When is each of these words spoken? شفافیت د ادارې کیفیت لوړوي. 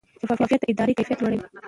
شفافیت 0.21 0.59
د 0.63 0.67
ادارې 0.71 0.97
کیفیت 0.97 1.19
لوړوي. 1.21 1.39